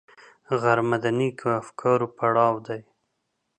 غرمه 0.61 0.97
د 1.03 1.05
نېکو 1.19 1.47
افکارو 1.61 2.07
پړاو 2.17 2.55
دی 2.67 2.81